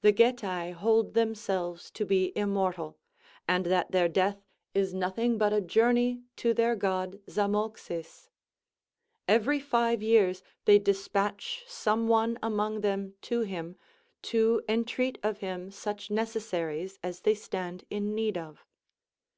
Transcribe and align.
The 0.00 0.14
Getæ 0.14 0.72
hold 0.72 1.12
themselves 1.12 1.90
to 1.90 2.06
be 2.06 2.32
immortal, 2.34 2.96
and 3.46 3.66
that 3.66 3.90
their 3.92 4.08
death 4.08 4.40
is 4.72 4.94
nothing 4.94 5.36
but 5.36 5.52
a 5.52 5.60
journey 5.60 6.22
to 6.36 6.54
their 6.54 6.74
god 6.74 7.20
Zamolxis. 7.28 8.30
Every 9.28 9.60
five 9.60 10.02
years 10.02 10.42
they 10.64 10.78
dispatch 10.78 11.62
some 11.68 12.08
one 12.08 12.38
among 12.42 12.80
them 12.80 13.16
to 13.28 13.40
him, 13.42 13.76
to 14.32 14.62
entreat 14.66 15.18
of 15.22 15.40
him 15.40 15.70
such 15.70 16.10
necessaries 16.10 16.98
as 17.02 17.20
they 17.20 17.34
stand 17.34 17.84
in 17.90 18.14
need 18.14 18.38
of. 18.38 18.64